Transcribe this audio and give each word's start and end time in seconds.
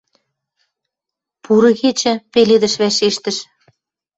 —Пуры 1.43 1.71
кечӹ,— 1.79 2.13
пеледӹш 2.31 2.73
вӓшештӹш. 2.81 3.37